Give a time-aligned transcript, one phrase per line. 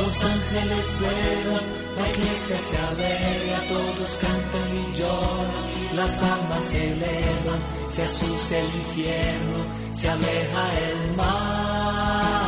[0.00, 1.64] Los ángeles vuelan,
[1.96, 8.66] la iglesia se alegra, todos cantan y lloran, las almas se elevan, se asusta el
[8.66, 9.58] infierno,
[9.92, 12.40] se aleja el mar.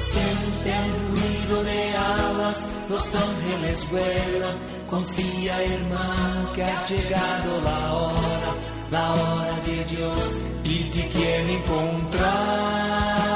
[0.00, 4.56] Siente el ruido de alas, los ángeles vuelan,
[4.88, 8.50] confía hermano que ha llegado la hora,
[8.90, 10.32] la hora de Dios
[10.64, 13.35] y te quiere encontrar.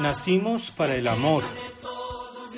[0.00, 1.44] Nacimos para el amor,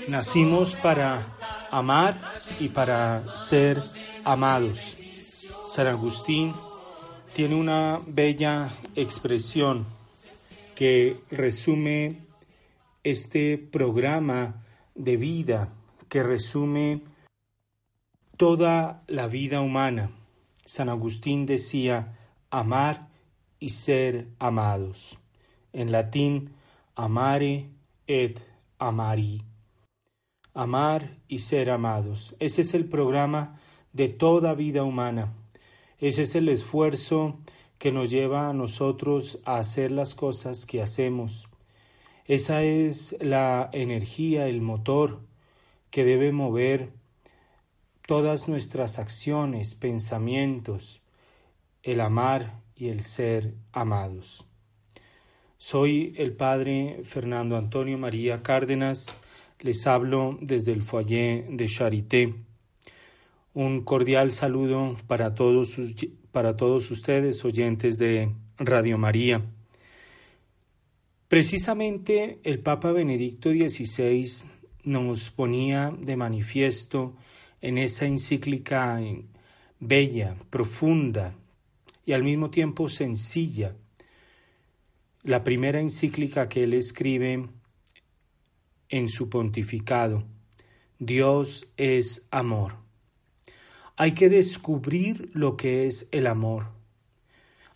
[0.09, 1.37] nacimos para
[1.71, 2.21] amar
[2.59, 3.83] y para ser
[4.25, 4.97] amados.
[5.69, 6.55] San Agustín
[7.35, 9.87] tiene una bella expresión
[10.75, 12.17] que resume
[13.05, 14.63] este programa
[14.95, 15.69] de vida,
[16.09, 17.03] que resume
[18.37, 20.11] toda la vida humana.
[20.65, 22.19] San Agustín decía
[22.51, 23.09] amar
[23.61, 25.19] y ser amados.
[25.73, 26.55] En latín,
[26.97, 27.69] amare
[28.09, 28.41] et
[28.79, 29.43] amari.
[30.55, 32.35] Amar y ser amados.
[32.41, 33.61] Ese es el programa
[33.93, 35.35] de toda vida humana.
[35.99, 37.39] Ese es el esfuerzo
[37.79, 41.49] que nos lleva a nosotros a hacer las cosas que hacemos.
[42.25, 45.21] Esa es la energía, el motor
[45.91, 46.93] que debe mover
[48.07, 51.03] todas nuestras acciones, pensamientos,
[51.83, 54.47] el amar y el ser amados.
[55.69, 59.21] Soy el padre Fernando Antonio María Cárdenas,
[59.59, 62.35] les hablo desde el foyer de Charité.
[63.53, 65.77] Un cordial saludo para todos,
[66.31, 69.43] para todos ustedes, oyentes de Radio María.
[71.27, 74.45] Precisamente el Papa Benedicto XVI
[74.85, 77.17] nos ponía de manifiesto
[77.61, 79.01] en esa encíclica
[79.81, 81.35] bella, profunda
[82.05, 83.75] y al mismo tiempo sencilla,
[85.27, 87.49] la primera encíclica que él escribe
[88.89, 90.23] en su pontificado,
[91.01, 92.77] Dios es amor.
[93.97, 96.69] Hay que descubrir lo que es el amor.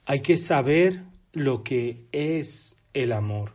[0.06, 1.02] Hay que saber
[1.32, 3.52] lo que es el amor.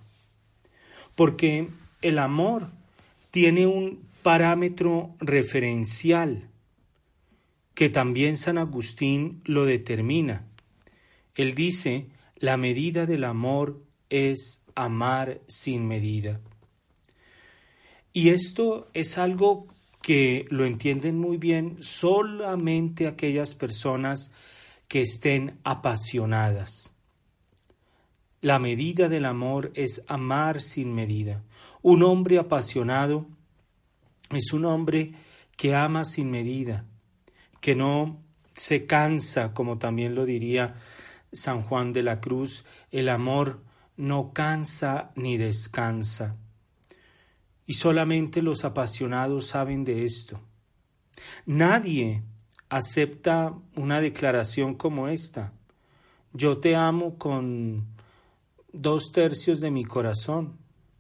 [1.16, 1.70] Porque
[2.02, 2.72] el amor
[3.32, 6.50] tiene un parámetro referencial
[7.74, 10.46] que también San Agustín lo determina.
[11.34, 13.85] Él dice, la medida del amor
[14.16, 16.40] es amar sin medida.
[18.14, 19.68] Y esto es algo
[20.02, 24.32] que lo entienden muy bien solamente aquellas personas
[24.88, 26.94] que estén apasionadas.
[28.40, 31.44] La medida del amor es amar sin medida.
[31.82, 33.26] Un hombre apasionado
[34.30, 35.14] es un hombre
[35.58, 36.86] que ama sin medida,
[37.60, 38.22] que no
[38.54, 40.76] se cansa, como también lo diría
[41.34, 43.65] San Juan de la Cruz, el amor
[43.98, 46.36] no cansa ni descansa.
[47.66, 50.40] Y solamente los apasionados saben de esto.
[51.46, 52.24] Nadie
[52.70, 55.54] acepta una declaración como esta.
[56.34, 57.86] Yo te amo con
[58.72, 60.58] dos tercios de mi corazón.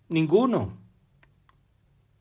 [0.08, 0.78] Ninguno.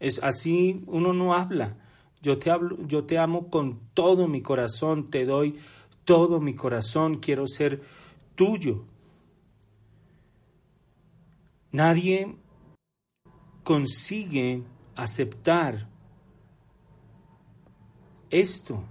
[0.00, 1.76] Es así uno no habla.
[2.20, 5.56] Yo te hablo, yo te amo con todo mi corazón, te doy
[6.04, 7.82] todo mi corazón, quiero ser
[8.34, 8.84] tuyo.
[11.74, 12.36] Nadie
[13.64, 14.62] consigue
[14.94, 15.88] aceptar
[18.30, 18.84] esto.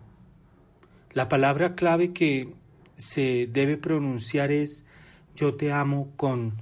[1.14, 2.54] La palabra clave que
[2.98, 4.86] se debe pronunciar es
[5.34, 6.62] yo te amo con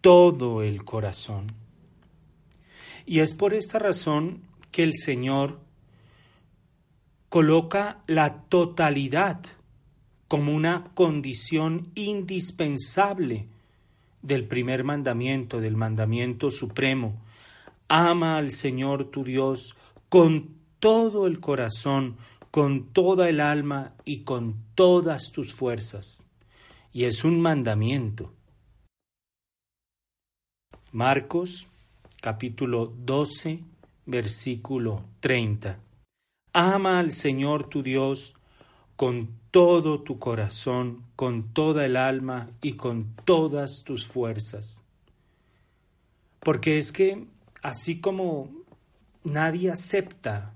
[0.00, 1.50] todo el corazón.
[3.04, 5.58] Y es por esta razón que el Señor
[7.28, 9.40] coloca la totalidad
[10.28, 13.48] como una condición indispensable
[14.24, 17.22] del primer mandamiento, del mandamiento supremo.
[17.88, 19.76] Ama al Señor tu Dios
[20.08, 20.48] con
[20.80, 22.16] todo el corazón,
[22.50, 26.26] con toda el alma y con todas tus fuerzas.
[26.90, 28.32] Y es un mandamiento.
[30.90, 31.68] Marcos
[32.22, 33.60] capítulo 12
[34.06, 35.78] versículo 30.
[36.54, 38.36] Ama al Señor tu Dios
[38.96, 44.82] con todo tu corazón, con toda el alma y con todas tus fuerzas.
[46.40, 47.26] Porque es que
[47.62, 48.50] así como
[49.24, 50.54] nadie acepta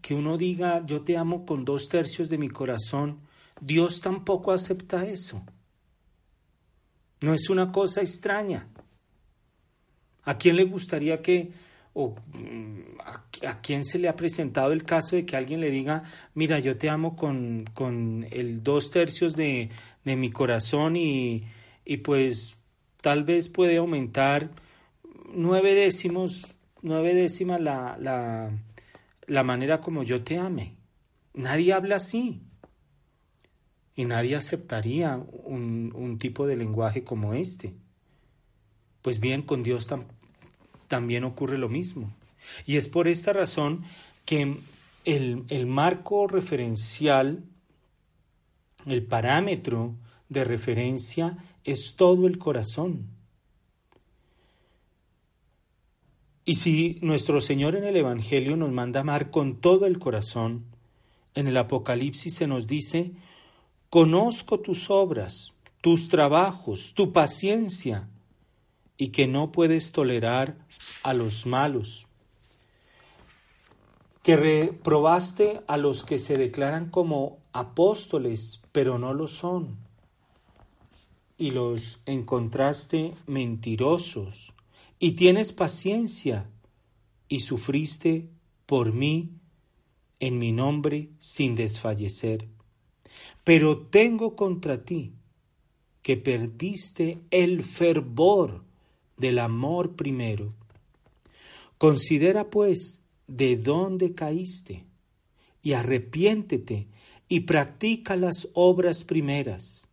[0.00, 3.18] que uno diga yo te amo con dos tercios de mi corazón,
[3.60, 5.42] Dios tampoco acepta eso.
[7.20, 8.68] No es una cosa extraña.
[10.22, 11.52] ¿A quién le gustaría que
[11.94, 13.00] o mm,
[13.46, 16.04] a, quién se le ha presentado el caso de que alguien le diga,
[16.34, 19.70] mira, yo te amo con, con el dos tercios de,
[20.04, 21.44] de mi corazón y,
[21.84, 22.56] y, pues
[23.00, 24.50] tal vez puede aumentar
[25.32, 28.50] nueve décimos, nueve décimas la, la,
[29.26, 30.76] la manera como yo te ame.
[31.34, 32.42] Nadie habla así.
[33.94, 37.74] Y nadie aceptaría un, un tipo de lenguaje como este.
[39.02, 40.17] Pues bien, con Dios tampoco
[40.88, 42.12] también ocurre lo mismo.
[42.66, 43.84] Y es por esta razón
[44.24, 44.56] que
[45.04, 47.44] el, el marco referencial,
[48.86, 49.94] el parámetro
[50.28, 53.06] de referencia es todo el corazón.
[56.44, 60.64] Y si nuestro Señor en el Evangelio nos manda amar con todo el corazón,
[61.34, 63.12] en el Apocalipsis se nos dice,
[63.90, 65.52] conozco tus obras,
[65.82, 68.08] tus trabajos, tu paciencia,
[68.98, 70.58] y que no puedes tolerar
[71.04, 72.06] a los malos,
[74.22, 79.78] que reprobaste a los que se declaran como apóstoles, pero no lo son,
[81.38, 84.52] y los encontraste mentirosos,
[84.98, 86.50] y tienes paciencia,
[87.28, 88.28] y sufriste
[88.66, 89.30] por mí
[90.18, 92.48] en mi nombre sin desfallecer.
[93.44, 95.14] Pero tengo contra ti
[96.02, 98.67] que perdiste el fervor
[99.18, 100.54] del amor primero.
[101.76, 104.84] Considera pues de dónde caíste
[105.62, 106.88] y arrepiéntete
[107.28, 109.88] y practica las obras primeras.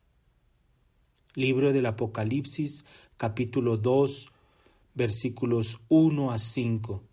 [1.34, 2.86] Libro del Apocalipsis
[3.18, 4.32] capítulo 2
[4.94, 7.04] versículos 1 a 5.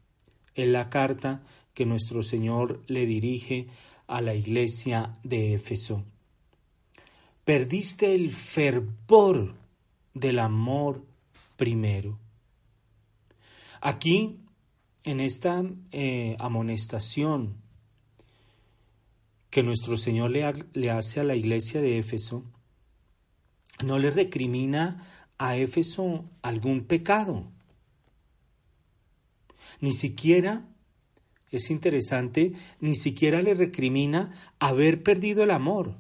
[0.54, 1.42] En la carta
[1.74, 3.66] que nuestro Señor le dirige
[4.06, 6.04] a la iglesia de Éfeso.
[7.44, 9.54] Perdiste el fervor
[10.14, 11.02] del amor
[11.56, 12.18] primero.
[13.80, 14.38] Aquí,
[15.04, 17.56] en esta eh, amonestación
[19.50, 22.44] que nuestro Señor le, le hace a la iglesia de Éfeso,
[23.84, 25.06] no le recrimina
[25.38, 27.50] a Éfeso algún pecado.
[29.80, 30.64] Ni siquiera,
[31.50, 35.96] es interesante, ni siquiera le recrimina haber perdido el amor.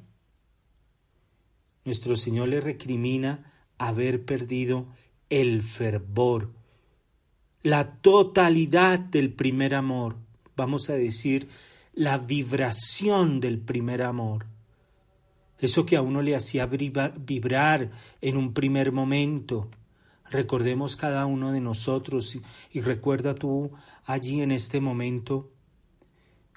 [1.84, 4.86] Nuestro Señor le recrimina haber perdido
[5.32, 6.52] el fervor,
[7.62, 10.16] la totalidad del primer amor,
[10.54, 11.48] vamos a decir,
[11.94, 14.44] la vibración del primer amor.
[15.58, 19.70] Eso que a uno le hacía vibrar en un primer momento.
[20.28, 22.36] Recordemos cada uno de nosotros
[22.70, 23.72] y, recuerda tú
[24.04, 25.50] allí en este momento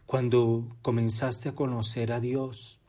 [0.05, 2.81] cuando comenzaste a conocer a Dios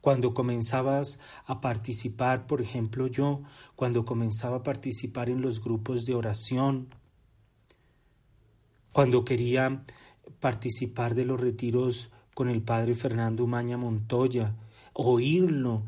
[0.00, 3.42] cuando comenzabas a participar, por ejemplo yo,
[3.76, 6.88] cuando comenzaba a participar en los grupos de oración,
[8.92, 9.84] cuando quería
[10.40, 14.54] participar de los retiros con el padre Fernando Maña Montoya,
[14.92, 15.84] oírlo,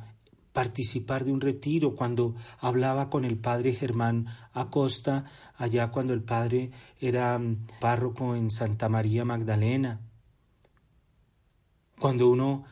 [0.52, 5.24] participar de un retiro, cuando hablaba con el padre Germán Acosta,
[5.56, 6.70] allá cuando el padre
[7.00, 10.00] era mm, párroco en Santa María Magdalena,
[11.98, 12.64] cuando uno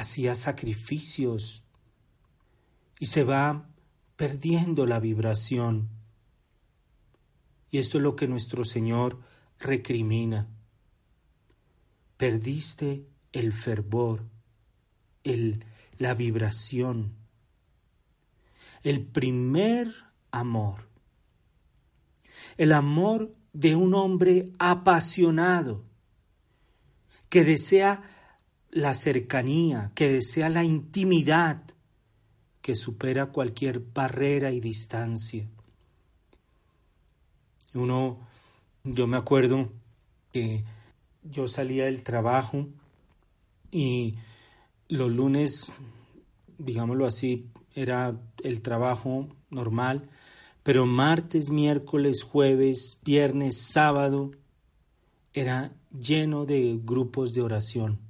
[0.00, 1.62] hacía sacrificios
[2.98, 3.68] y se va
[4.16, 5.88] perdiendo la vibración.
[7.70, 9.20] Y esto es lo que nuestro Señor
[9.58, 10.48] recrimina.
[12.16, 14.24] Perdiste el fervor,
[15.22, 15.64] el,
[15.98, 17.14] la vibración,
[18.82, 19.94] el primer
[20.30, 20.88] amor,
[22.56, 25.84] el amor de un hombre apasionado
[27.28, 28.19] que desea
[28.70, 31.62] la cercanía, que desea la intimidad,
[32.62, 35.48] que supera cualquier barrera y distancia.
[37.74, 38.18] Uno,
[38.84, 39.70] yo me acuerdo
[40.32, 40.64] que
[41.22, 42.66] yo salía del trabajo
[43.70, 44.16] y
[44.88, 45.70] los lunes,
[46.58, 50.08] digámoslo así, era el trabajo normal,
[50.62, 54.32] pero martes, miércoles, jueves, viernes, sábado,
[55.32, 58.09] era lleno de grupos de oración.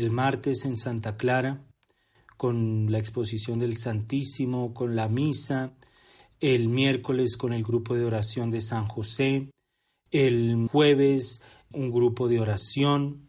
[0.00, 1.62] El martes en Santa Clara,
[2.38, 5.74] con la exposición del Santísimo, con la misa,
[6.40, 9.50] el miércoles con el grupo de oración de San José,
[10.10, 11.42] el jueves
[11.74, 13.28] un grupo de oración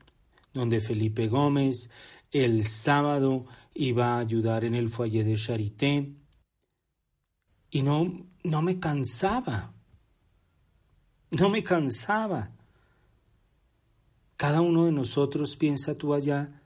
[0.53, 1.89] donde Felipe Gómez,
[2.31, 6.13] el sábado iba a ayudar en el foyer de Charité
[7.69, 9.73] y no, no me cansaba,
[11.31, 12.53] no me cansaba.
[14.37, 16.60] Cada uno de nosotros piensa tú allá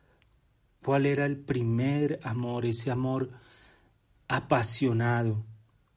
[0.85, 3.31] cuál era el primer amor, ese amor
[4.27, 5.43] apasionado,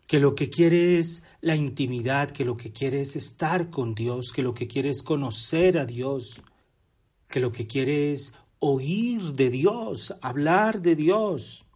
[0.07, 4.33] que lo que quiere es la intimidad, que lo que quiere es estar con Dios,
[4.33, 6.43] que lo que quiere es conocer a Dios,
[7.29, 11.67] que lo que quiere es oír de Dios, hablar de Dios.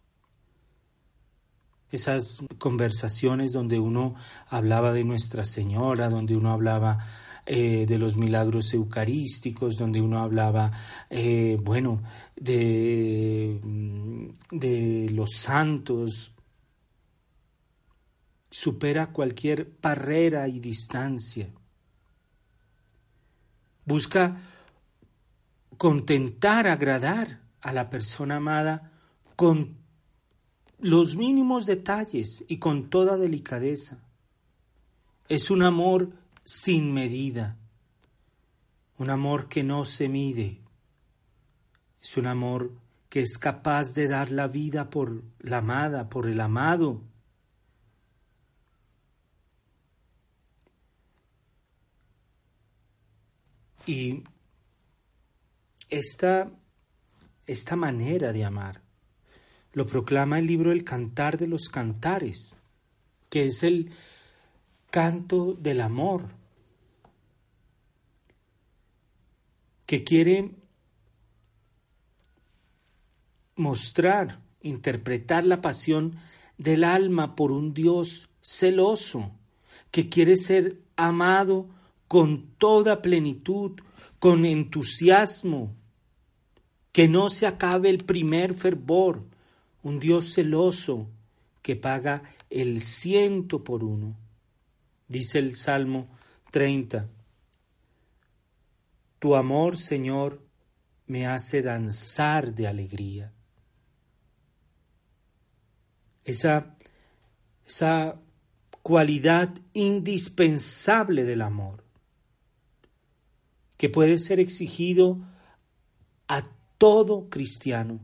[1.91, 4.15] Esas conversaciones donde uno
[4.47, 6.97] hablaba de Nuestra Señora, donde uno hablaba
[7.45, 10.71] eh, de los milagros eucarísticos, donde uno hablaba,
[11.09, 12.01] eh, bueno,
[12.35, 16.33] de, mm, de los santos,
[18.49, 21.49] supera cualquier barrera y distancia.
[23.85, 24.37] Busca
[25.77, 28.91] contentar, agradar a la persona amada
[29.35, 29.77] con
[30.79, 33.97] los mínimos detalles y con toda delicadeza.
[35.29, 36.11] Es un amor
[36.43, 37.57] sin medida,
[38.97, 40.59] un amor que no se mide,
[42.03, 42.71] es un amor
[43.09, 47.01] que es capaz de dar la vida por la amada, por el amado.
[53.85, 54.23] Y
[55.89, 56.51] esta,
[57.45, 58.81] esta manera de amar
[59.71, 62.57] lo proclama el libro El Cantar de los Cantares,
[63.29, 63.91] que es el
[64.91, 66.29] canto del amor,
[69.85, 70.62] que quiere
[73.55, 76.15] mostrar, interpretar la pasión
[76.57, 79.31] del alma por un Dios celoso,
[79.91, 81.67] que quiere ser amado
[82.07, 83.79] con toda plenitud,
[84.19, 85.73] con entusiasmo,
[86.91, 89.23] que no se acabe el primer fervor,
[89.81, 91.07] un Dios celoso
[91.61, 94.15] que paga el ciento por uno.
[95.07, 96.07] Dice el Salmo
[96.51, 97.09] 30.
[99.19, 100.41] Tu amor, Señor,
[101.07, 103.31] me hace danzar de alegría.
[106.25, 106.75] Esa,
[107.67, 108.19] esa
[108.81, 111.83] cualidad indispensable del amor,
[113.77, 115.19] que puede ser exigido
[116.27, 116.43] a
[116.77, 117.99] todo cristiano.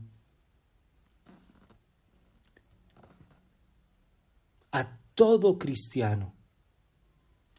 [4.72, 6.34] A todo cristiano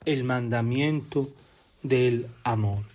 [0.06, 1.30] el mandamiento
[1.84, 2.86] del amor.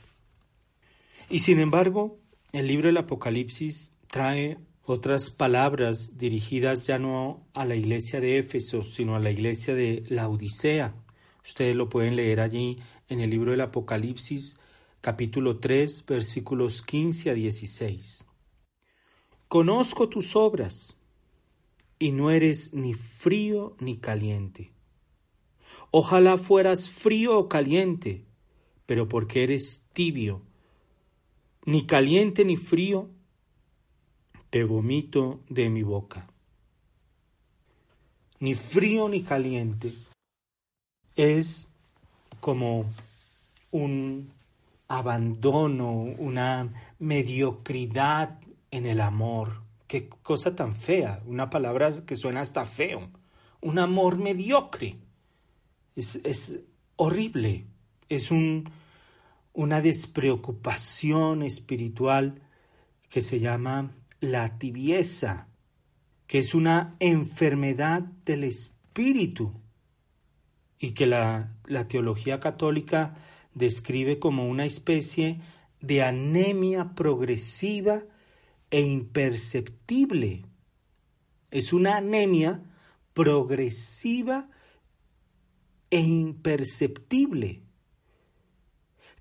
[1.30, 2.18] Y sin embargo,
[2.52, 8.83] el libro del Apocalipsis trae otras palabras dirigidas ya no a la iglesia de Éfeso,
[8.83, 10.95] sino a la iglesia de la Odisea.
[11.45, 12.78] Ustedes lo pueden leer allí
[13.09, 14.59] en el libro del Apocalipsis,
[15.00, 18.25] capítulo 3, versículos 15 a 16.
[19.49, 20.97] Conozco tus obras,
[21.99, 24.73] y no eres ni frío ni caliente.
[25.90, 28.25] Ojalá fueras frío o caliente,
[28.87, 30.43] pero porque eres tibio,
[31.64, 33.11] ni caliente ni frío,
[34.50, 36.29] te vomito de mi boca.
[38.38, 39.95] Ni frío ni caliente.
[41.15, 41.69] Es
[42.41, 42.87] como
[43.71, 44.31] un
[44.88, 48.38] abandono, una mediocridad
[48.71, 49.62] en el amor.
[49.87, 53.09] Qué cosa tan fea, una palabra que suena hasta feo.
[53.61, 54.99] Un amor mediocre
[55.97, 56.61] es,
[56.97, 57.67] horrible,
[58.09, 58.71] es un,
[59.55, 62.43] una despreocupación espiritual
[63.09, 65.49] que se llama la tibieza,
[66.26, 69.52] que es una enfermedad del espíritu.
[70.78, 73.16] y que la, la teología católica
[73.54, 75.40] describe como una especie
[75.80, 78.04] de anemia progresiva
[78.70, 80.44] e imperceptible.
[81.50, 82.62] Es una anemia
[83.14, 84.50] progresiva
[85.90, 87.62] e imperceptible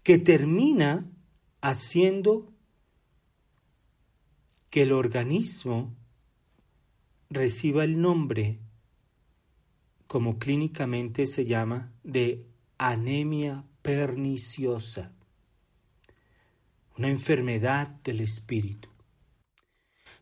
[0.04, 1.10] que termina
[1.62, 2.52] haciendo
[4.76, 5.96] que el organismo
[7.30, 8.60] reciba el nombre,
[10.06, 12.46] como clínicamente se llama, de
[12.78, 15.14] anemia perniciosa,
[16.98, 18.90] una enfermedad del espíritu,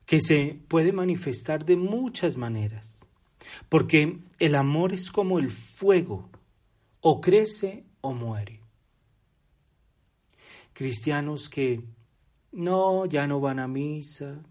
[0.06, 3.08] que se puede manifestar de muchas maneras,
[3.70, 6.30] porque el amor es como el fuego,
[7.02, 8.62] o crece o muere.
[10.74, 11.82] Cristianos que
[12.54, 14.44] no, ya no van a misa,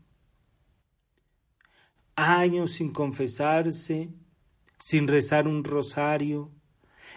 [2.17, 4.11] años sin confesarse,
[4.79, 6.51] sin rezar un rosario,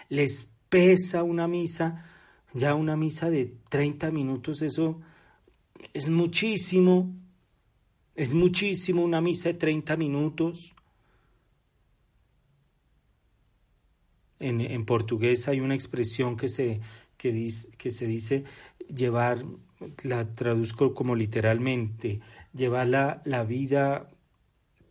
[0.08, 2.04] les pesa una misa,
[2.52, 5.00] ya una misa de 30 minutos, eso
[5.92, 7.14] es muchísimo,
[8.14, 10.74] es muchísimo una misa de 30 minutos.
[14.38, 16.80] En, portugués hay una expresión que se,
[17.16, 18.44] que se dice
[18.94, 19.44] llevar,
[20.02, 22.20] la traduzco como literalmente,
[22.52, 24.08] llevar la, vida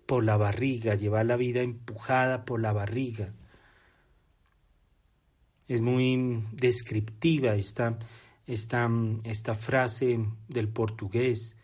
[0.06, 3.34] por la barriga, llevar la vida empujada por la barriga.
[5.68, 7.98] Es muy descriptiva esta,
[8.46, 8.89] esta,
[9.24, 11.58] esta frase del portugués.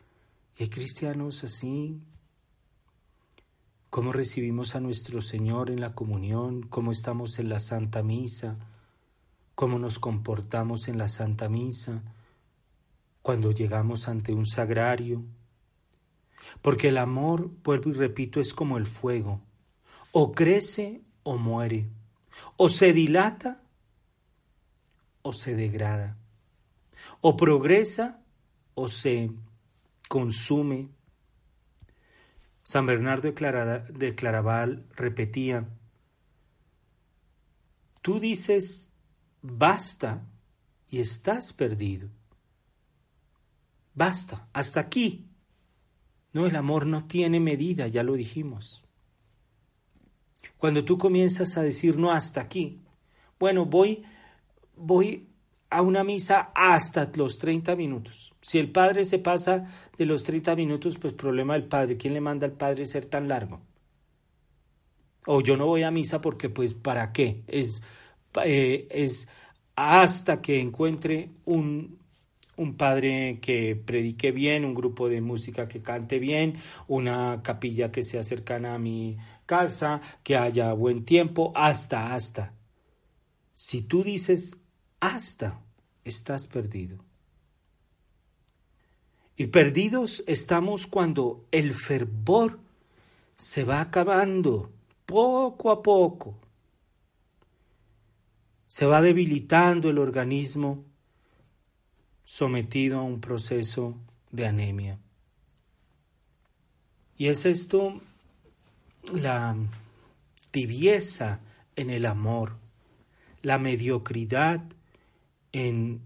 [0.59, 2.01] ¿Hay cristianos así?
[3.91, 6.63] ¿Cómo recibimos a nuestro Señor en la comunión?
[6.63, 8.57] ¿Cómo estamos en la Santa Misa?
[9.53, 12.01] ¿Cómo nos comportamos en la Santa Misa?
[13.21, 15.23] Cuando llegamos ante un sagrario,
[16.61, 19.41] porque el amor, vuelvo y repito, es como el fuego,
[20.11, 21.89] o crece o muere,
[22.57, 23.61] o se dilata
[25.21, 26.17] o se degrada,
[27.21, 28.23] o progresa
[28.73, 29.31] o se
[30.07, 30.89] consume.
[32.63, 35.67] San Bernardo de Claraval repetía,
[38.01, 38.89] tú dices
[39.41, 40.27] basta
[40.89, 42.09] y estás perdido.
[43.93, 45.27] Basta, hasta aquí.
[46.33, 48.83] No, el amor no tiene medida, ya lo dijimos.
[50.57, 52.79] Cuando tú comienzas a decir no hasta aquí,
[53.39, 54.03] bueno, voy,
[54.75, 55.27] voy
[55.69, 58.33] a una misa hasta los 30 minutos.
[58.41, 59.65] Si el padre se pasa
[59.97, 61.97] de los 30 minutos, pues problema del padre.
[61.97, 63.61] ¿Quién le manda al padre ser tan largo?
[65.25, 67.43] O yo no voy a misa porque pues ¿para qué?
[67.47, 67.81] Es,
[68.43, 69.27] eh, es
[69.75, 72.00] hasta que encuentre un,
[72.61, 76.55] un padre que predique bien, un grupo de música que cante bien,
[76.87, 82.53] una capilla que sea cercana a mi casa, que haya buen tiempo, hasta, hasta.
[83.53, 84.57] Si tú dices
[84.99, 85.59] hasta,
[86.03, 87.03] estás perdido.
[89.35, 92.59] Y perdidos estamos cuando el fervor
[93.35, 94.71] se va acabando
[95.07, 96.37] poco a poco.
[98.67, 100.90] Se va debilitando el organismo
[102.31, 103.97] sometido a un proceso
[104.31, 104.97] de anemia.
[107.17, 108.01] Y es esto
[109.13, 109.53] la
[110.49, 111.41] tibieza
[111.75, 112.55] en el amor,
[113.41, 114.63] la mediocridad
[115.51, 115.99] en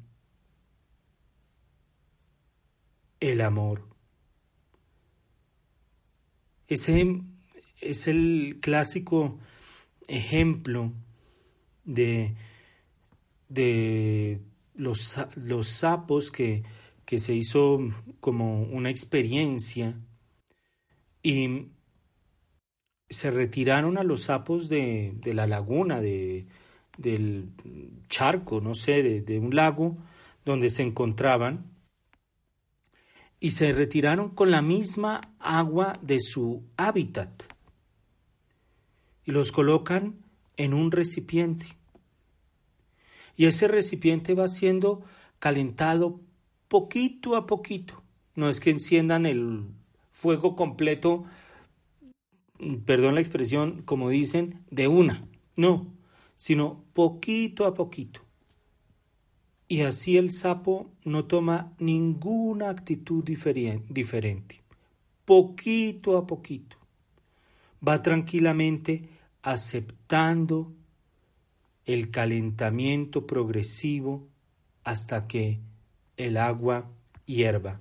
[3.20, 3.88] el amor.
[6.68, 7.22] Ese
[7.82, 9.38] es el clásico
[10.08, 10.92] ejemplo
[11.84, 12.34] de,
[13.48, 14.42] de
[14.76, 16.64] los, los sapos que,
[17.06, 17.80] que se hizo
[18.20, 20.00] como una experiencia
[21.24, 21.68] y
[23.10, 26.48] se retiraron a los sapos de, de la laguna, de,
[26.98, 27.50] del
[28.10, 29.98] charco, no sé, de, de, un lago
[30.44, 31.72] donde se encontraban
[33.40, 37.44] y se retiraron con la misma agua de su hábitat
[39.24, 40.16] y los colocan
[40.58, 41.66] en un recipiente
[43.36, 45.04] y ese recipiente va siendo
[45.40, 46.20] calentado
[46.68, 48.02] poquito a poquito.
[48.36, 49.66] No es que enciendan el
[50.12, 51.26] fuego completo,
[52.86, 55.88] perdón la expresión, como dicen, de una, no,
[56.38, 58.22] sino poquito a poquito.
[59.68, 64.62] Y así el sapo no toma ninguna actitud diferente.
[65.26, 66.78] Poquito a poquito.
[67.86, 69.10] Va tranquilamente
[69.42, 70.72] aceptando
[71.86, 74.28] el calentamiento progresivo
[74.84, 75.60] hasta que
[76.18, 76.90] el agua
[77.26, 77.80] hierva.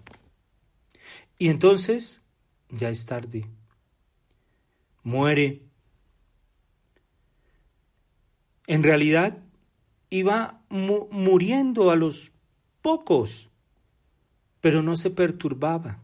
[1.38, 2.22] Y entonces
[2.70, 3.46] ya es tarde.
[5.02, 5.62] Muere.
[8.66, 9.38] En realidad
[10.10, 12.32] iba muriendo a los
[12.80, 13.50] pocos,
[14.60, 16.00] pero no se perturbaba.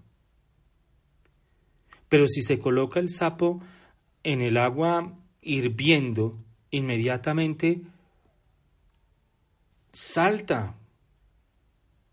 [2.09, 3.63] Pero si se coloca el sapo
[4.23, 6.39] en el agua hirviendo,
[6.71, 7.83] inmediatamente
[9.93, 10.75] salta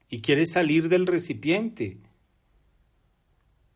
[0.10, 1.98] y quiere salir del recipiente.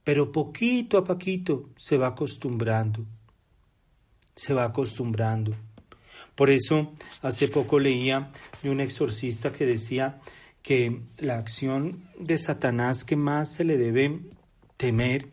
[0.04, 3.06] Pero poquito a poquito se va acostumbrando,
[4.36, 5.56] se va acostumbrando.
[6.36, 8.32] Por eso hace poco leía
[8.64, 10.20] de un exorcista que decía
[10.64, 14.20] que la acción de Satanás que más se le debe
[14.78, 15.30] temer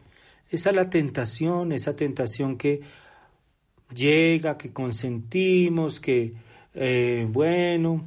[0.50, 2.80] es a la tentación, esa tentación que
[3.94, 6.34] llega, que consentimos, que,
[6.74, 8.06] eh, bueno,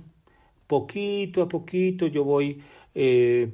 [0.71, 2.63] poquito a poquito yo voy
[2.95, 3.51] eh,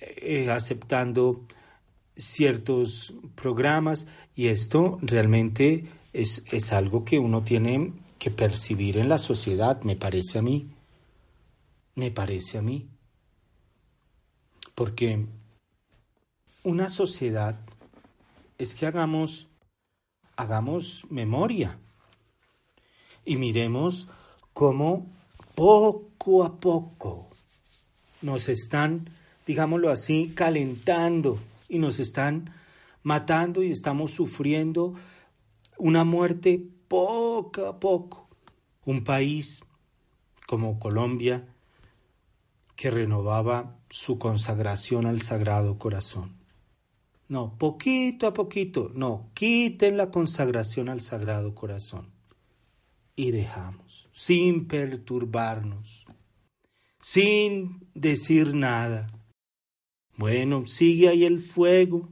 [0.00, 1.46] eh, aceptando
[2.14, 4.06] ciertos programas
[4.36, 9.96] y esto realmente es, es algo que uno tiene que percibir en la sociedad, me
[9.96, 10.68] parece a mí.
[11.96, 12.88] Me parece a mí.
[14.76, 15.26] Porque
[16.62, 17.58] una sociedad
[18.58, 19.48] es que hagamos
[20.36, 21.78] hagamos memoria
[23.24, 24.08] y miremos
[24.52, 25.19] cómo
[25.54, 27.30] poco a poco
[28.22, 29.08] nos están,
[29.46, 32.52] digámoslo así, calentando y nos están
[33.02, 34.94] matando y estamos sufriendo
[35.78, 38.28] una muerte poco a poco.
[38.84, 39.62] Un país
[40.46, 41.46] como Colombia
[42.76, 46.36] que renovaba su consagración al Sagrado Corazón.
[47.28, 52.19] No, poquito a poquito, no, quiten la consagración al Sagrado Corazón.
[53.20, 56.06] Y dejamos, sin perturbarnos,
[57.02, 59.12] sin decir nada.
[60.16, 62.08] Bueno, sigue ahí el fuego.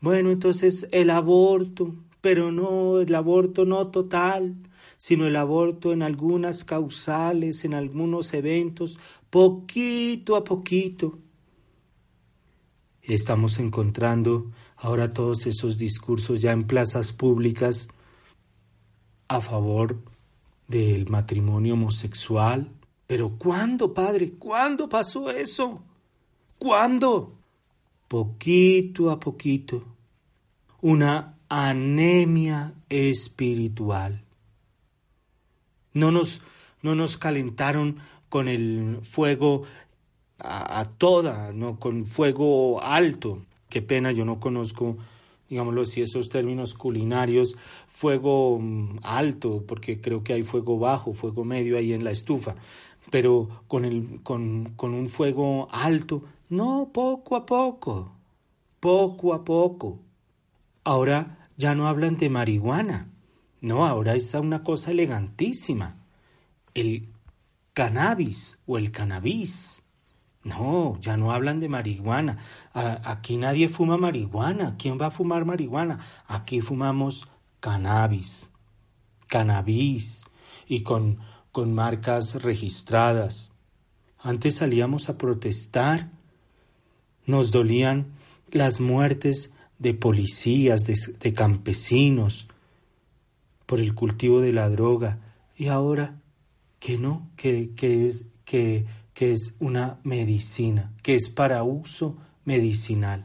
[0.00, 4.56] Bueno, entonces el aborto, pero no el aborto no total,
[4.96, 8.98] sino el aborto en algunas causales, en algunos eventos,
[9.28, 11.18] poquito a poquito
[13.02, 17.88] estamos encontrando ahora todos esos discursos ya en plazas públicas
[19.28, 19.98] a favor
[20.68, 22.70] del matrimonio homosexual.
[23.06, 24.32] Pero ¿cuándo, padre?
[24.32, 25.82] ¿Cuándo pasó eso?
[26.58, 27.34] ¿Cuándo?
[28.08, 29.84] Poquito a poquito.
[30.80, 34.22] Una anemia espiritual.
[35.92, 36.42] No nos,
[36.82, 39.62] no nos calentaron con el fuego
[40.38, 41.78] a, toda, ¿no?
[41.78, 43.42] con fuego alto.
[43.68, 44.96] Qué pena, yo no conozco,
[45.48, 47.56] digámoslo así, esos términos culinarios,
[47.86, 52.56] fuego mm, alto, porque creo que hay fuego bajo, fuego medio ahí en la estufa,
[53.10, 58.12] pero con, el, con, con un fuego alto, no, poco a poco,
[58.80, 60.00] poco a poco.
[60.84, 63.08] Ahora ya no hablan de marihuana,
[63.60, 65.96] no, ahora es una cosa elegantísima,
[66.74, 67.08] el
[67.72, 69.82] cannabis o el cannabis.
[70.46, 72.38] No, ya no hablan de marihuana.
[72.72, 74.76] aquí nadie fuma marihuana.
[74.78, 75.98] ¿Quién va a fumar marihuana?
[76.28, 77.26] Aquí fumamos
[77.58, 78.48] cannabis,
[79.26, 80.24] cannabis
[80.68, 81.18] y con,
[81.50, 83.50] con marcas registradas.
[84.20, 86.10] Antes salíamos a protestar.
[87.26, 88.12] Nos dolían
[88.52, 92.46] las muertes de policías, de, campesinos,
[93.66, 95.18] por el cultivo de la droga.
[95.56, 96.20] Y ahora
[96.78, 103.24] que no, que, que es que que es una medicina, que es para uso medicinal.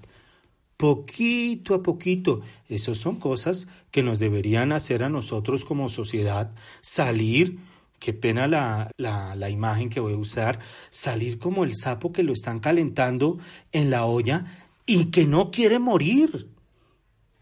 [0.77, 7.59] Poquito a poquito, esas son cosas que nos deberían hacer a nosotros como sociedad salir,
[7.99, 10.59] qué pena la, la, la imagen que voy a usar,
[10.91, 13.37] salir como el sapo que lo están calentando
[13.73, 14.45] en la olla
[14.85, 16.47] y que no quiere morir.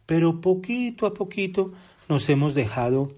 [0.08, 1.72] Pero poquito a poquito
[2.08, 3.14] nos hemos dejado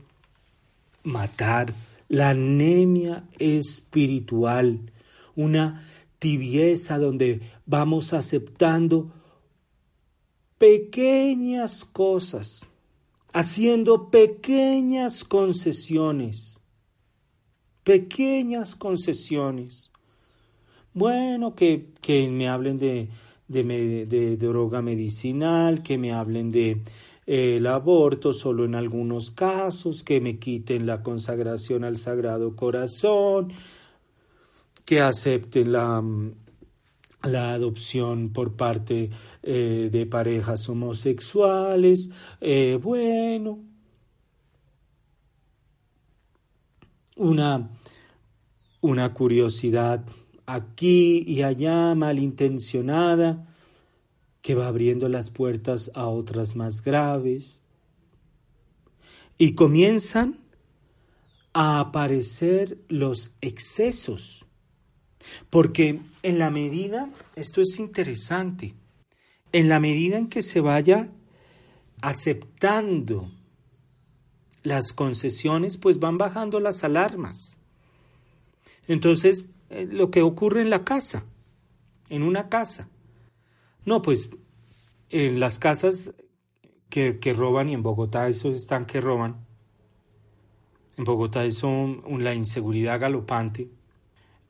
[1.04, 1.74] matar
[2.10, 4.91] la anemia espiritual
[5.36, 5.86] una
[6.20, 9.12] tibieza donde vamos aceptando
[10.58, 12.68] pequeñas cosas,
[13.34, 16.60] haciendo pequeñas concesiones,
[17.84, 19.92] pequeñas concesiones.
[20.94, 23.10] Bueno, que, que me hablen de,
[23.48, 26.82] de, droga medicinal, que me hablen de
[27.26, 33.52] eh, el aborto solo en algunos casos, que me quiten la consagración al Sagrado Corazón,
[34.86, 36.04] que acepten la,
[37.24, 39.10] la adopción por parte
[39.44, 42.10] eh, de parejas homosexuales.
[42.40, 43.60] Eh, bueno,
[47.16, 47.70] una,
[48.82, 50.06] una curiosidad
[50.46, 53.48] aquí y allá malintencionada
[54.42, 57.62] que va abriendo las puertas a otras más graves.
[59.38, 60.40] Y comienzan
[61.54, 64.46] a aparecer los excesos.
[65.50, 68.74] Porque en la medida, esto es interesante,
[69.52, 71.10] en la medida en que se vaya
[72.02, 73.32] aceptando
[74.64, 77.58] las concesiones, pues van bajando las alarmas.
[78.88, 81.26] Entonces, eh, lo que ocurre en la casa,
[82.10, 82.90] en una casa.
[83.86, 84.30] No, pues
[85.10, 86.14] en las casas
[86.90, 89.46] que, que roban y en Bogotá esos están que roban.
[90.98, 93.70] En Bogotá es la inseguridad galopante.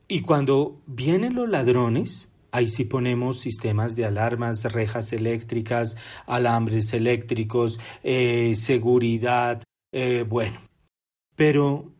[0.08, 7.80] Y cuando vienen los ladrones, ahí sí ponemos sistemas de alarmas, rejas eléctricas, alambres eléctricos,
[8.04, 10.60] eh, seguridad, eh, bueno.
[11.34, 11.90] Pero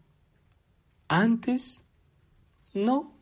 [1.09, 1.83] antes,
[2.75, 3.15] no.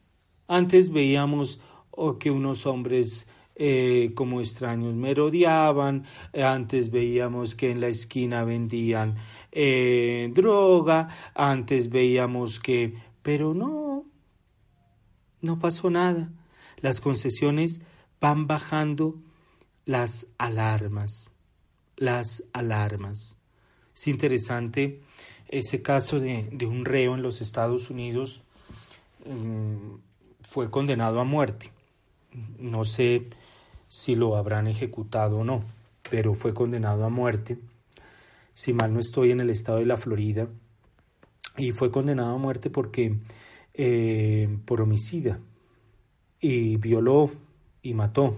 [0.49, 1.61] Antes veíamos
[1.93, 9.17] oh, que unos hombres eh, como extraños merodeaban, antes veíamos que en la esquina vendían
[10.35, 12.95] droga, antes veíamos que...
[13.23, 13.90] Pero no,
[15.43, 16.31] no pasó nada.
[16.79, 17.81] Las concesiones
[18.21, 19.17] van bajando
[19.85, 21.31] las alarmas,
[21.97, 23.37] las alarmas.
[23.95, 25.01] Es interesante
[25.49, 28.43] ese caso de, un reo en los Estados Unidos.
[29.27, 29.97] Mm,
[30.49, 31.71] fue condenado a muerte.
[32.59, 33.29] No sé
[33.89, 35.65] si lo habrán ejecutado o no,
[36.09, 37.59] pero fue condenado a muerte.
[38.55, 40.49] Si mal no estoy en el estado de la Florida.
[41.57, 43.19] Y fue condenado a muerte porque
[43.83, 45.41] eh, por homicida
[46.41, 47.31] y violó
[47.83, 48.37] y mató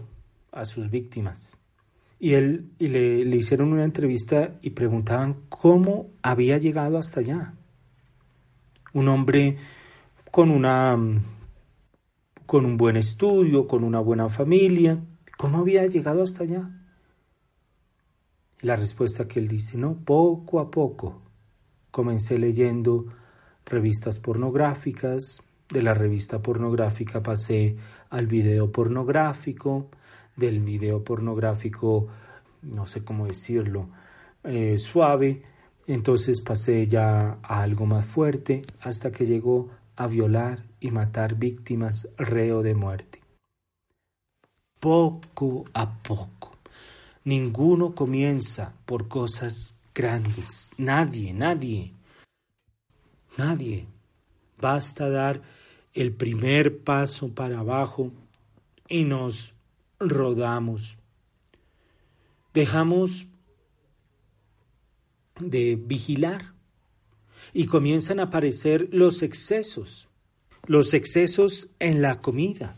[0.52, 1.58] a sus víctimas.
[2.20, 7.54] Y él y le, le hicieron una entrevista y preguntaban cómo había llegado hasta allá.
[8.92, 9.56] Un hombre
[10.30, 10.96] con una
[12.46, 15.02] con un buen estudio, con una buena familia,
[15.38, 16.70] ¿cómo había llegado hasta allá?
[18.62, 21.20] la respuesta que él dice, no, poco a poco.
[21.90, 23.06] Comencé leyendo
[23.66, 27.76] revistas pornográficas, de la revista pornográfica pasé
[28.10, 29.88] al video pornográfico,
[30.36, 32.08] del video pornográfico,
[32.62, 33.88] no sé cómo decirlo,
[34.44, 35.42] eh, suave,
[35.86, 42.08] entonces pasé ya a algo más fuerte hasta que llegó a violar y matar víctimas
[42.16, 43.20] reo de muerte.
[44.78, 46.56] Poco a poco.
[47.24, 50.70] Ninguno comienza por cosas grandes.
[50.76, 51.92] Nadie, nadie.
[53.36, 53.86] Nadie.
[54.60, 55.42] Basta dar
[55.94, 58.12] el primer paso para abajo
[58.88, 59.54] y nos
[59.98, 60.98] rodamos.
[62.54, 63.26] Dejamos
[65.40, 66.52] de vigilar
[67.52, 70.08] y comienzan a aparecer los excesos,
[70.66, 72.76] los excesos en la comida,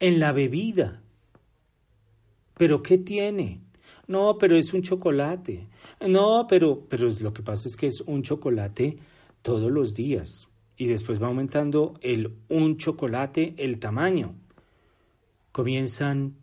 [0.00, 1.02] en la bebida.
[2.56, 3.60] ¿Pero qué tiene?
[4.06, 5.66] No, pero es un chocolate.
[6.06, 8.98] No, pero, pero lo que pasa es que es un chocolate
[9.44, 14.34] todos los días y después va aumentando el un chocolate el tamaño.
[15.52, 16.38] Comienzan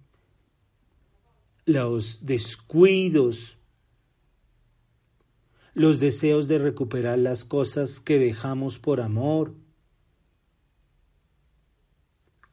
[1.66, 3.58] los descuidos,
[5.74, 9.56] los deseos de recuperar las cosas que dejamos por amor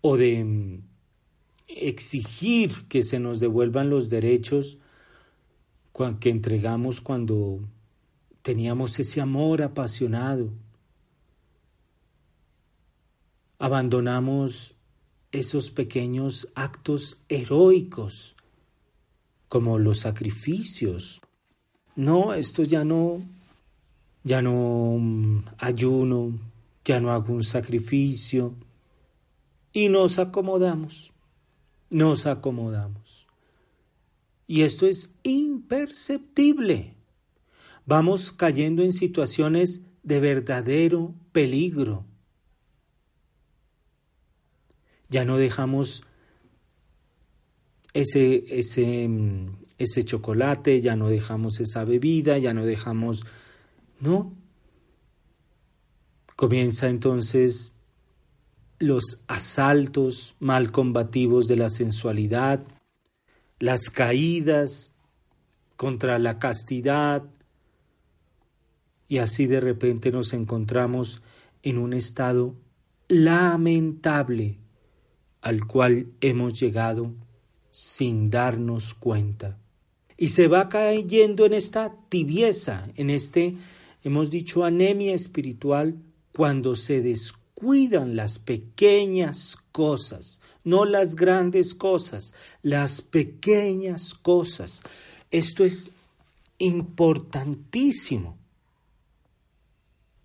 [0.01, 0.83] o de mm,
[1.67, 4.79] exigir que se nos devuelvan los derechos
[6.21, 7.61] que entregamos cuando
[8.49, 10.49] teníamos ese amor apasionado.
[13.59, 14.75] Abandonamos
[15.33, 18.37] esos pequeños actos heroicos,
[19.51, 21.21] como los sacrificios.
[21.95, 23.21] No, esto ya no,
[24.25, 26.33] ya no mm, ayuno,
[26.87, 28.55] ya no hago un sacrificio.
[29.75, 31.13] Y nos acomodamos,
[31.91, 33.27] nos acomodamos.
[34.47, 36.98] Y esto es imperceptible
[37.89, 42.05] vamos cayendo en situaciones de verdadero peligro.
[45.09, 46.05] Ya no dejamos
[47.95, 49.09] ese, ese,
[49.79, 53.25] ese chocolate, ya no dejamos esa bebida, ya no dejamos...
[54.01, 54.37] No.
[56.37, 57.73] Comienza entonces
[58.79, 62.67] los asaltos mal combativos de la sensualidad,
[63.59, 64.93] las caídas
[65.77, 67.25] contra la castidad,
[69.09, 71.23] y así de repente nos encontramos
[71.63, 72.55] en un estado
[73.09, 74.59] lamentable
[75.41, 77.15] al cual hemos llegado
[77.71, 79.59] sin darnos cuenta.
[80.17, 83.57] Y se va cayendo en esta tibieza, en este,
[84.03, 85.97] hemos dicho, anemia espiritual,
[86.35, 94.83] cuando se descuidan las pequeñas cosas, no las grandes cosas, las pequeñas cosas.
[95.31, 95.91] Esto es
[96.59, 98.38] importantísimo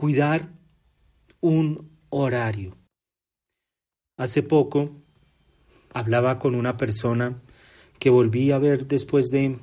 [0.03, 0.49] cuidar
[1.39, 2.75] un horario.
[4.17, 5.01] Hace poco
[5.93, 7.41] hablaba con una persona
[7.99, 9.57] que volví a ver después de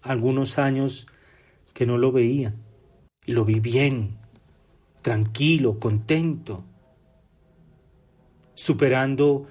[0.00, 1.06] algunos años
[1.74, 2.54] que no lo veía.
[3.26, 4.16] Y lo vi bien,
[5.02, 6.64] tranquilo, contento,
[8.54, 9.46] superando,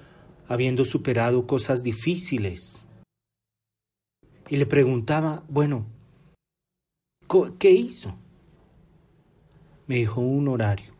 [0.48, 2.84] habiendo superado cosas difíciles.
[4.48, 5.86] Y le preguntaba, bueno,
[7.60, 8.19] ¿qué hizo?
[9.90, 10.92] Me dijo un horario.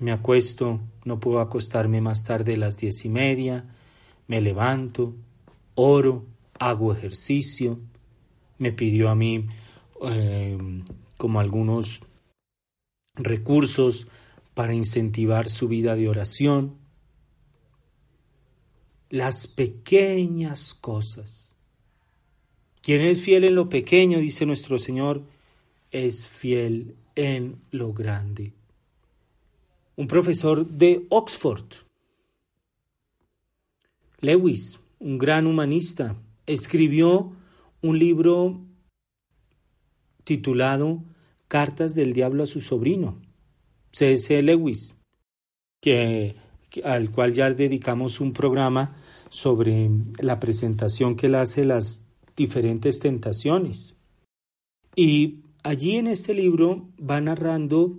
[0.00, 3.64] Me acuesto, no puedo acostarme más tarde de las diez y media,
[4.26, 5.14] me levanto,
[5.76, 6.26] oro,
[6.58, 7.78] hago ejercicio,
[8.58, 9.46] me pidió a mí
[10.02, 10.58] eh,
[11.16, 12.00] como algunos
[13.14, 14.08] recursos
[14.54, 16.74] para incentivar su vida de oración.
[19.10, 21.54] Las pequeñas cosas.
[22.82, 25.22] Quien es fiel en lo pequeño, dice nuestro Señor,
[25.92, 28.52] es fiel en lo grande.
[29.96, 31.64] Un profesor de Oxford,
[34.20, 36.14] Lewis, un gran humanista,
[36.46, 37.32] escribió
[37.82, 38.60] un libro
[40.22, 41.02] titulado
[41.48, 43.20] Cartas del Diablo a su sobrino,
[43.90, 44.40] C.S.
[44.40, 44.94] Lewis,
[45.80, 46.36] que,
[46.84, 48.94] al cual ya dedicamos un programa
[49.28, 52.04] sobre la presentación que él hace las
[52.36, 53.96] diferentes tentaciones.
[54.94, 57.98] Y allí en este libro va narrando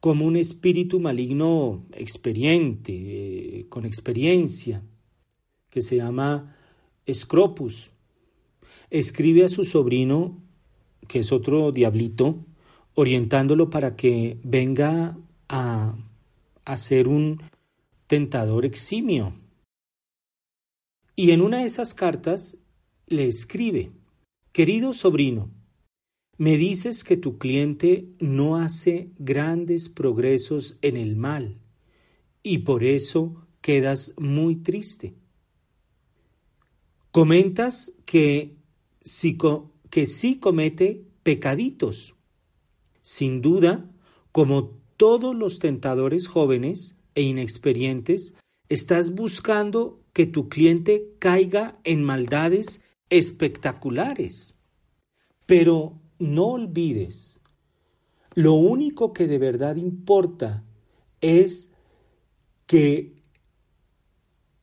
[0.00, 4.82] como un espíritu maligno experiente, eh, con experiencia,
[5.70, 6.56] que se llama
[7.10, 7.92] Scropus.
[8.90, 10.42] Escribe a su sobrino,
[11.06, 12.44] que es otro diablito,
[12.94, 15.16] orientándolo para que venga
[15.48, 15.96] a,
[16.64, 17.40] a ser un
[18.06, 19.32] tentador eximio.
[21.14, 22.58] Y en una de esas cartas
[23.06, 23.92] le escribe,
[24.50, 25.48] Querido sobrino,
[26.42, 31.60] me dices que tu cliente no hace grandes progresos en el mal
[32.42, 35.14] y por eso quedas muy triste.
[37.12, 38.56] Comentas que
[39.02, 39.38] sí,
[39.88, 42.16] que sí comete pecaditos.
[43.02, 43.88] Sin duda,
[44.32, 48.34] como todos los tentadores jóvenes e inexperientes,
[48.68, 54.56] estás buscando que tu cliente caiga en maldades espectaculares.
[55.46, 57.40] Pero no olvides,
[58.34, 60.64] lo único que de verdad importa
[61.20, 61.70] es
[62.66, 63.22] que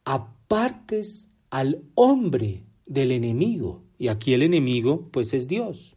[0.06, 3.84] apartes al hombre del enemigo.
[4.00, 5.96] Y aquí el enemigo, pues es Dios.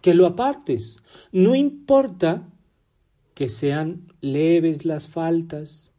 [0.00, 0.98] Que lo apartes.
[1.30, 2.48] No importa
[3.34, 5.92] que sean leves las faltas.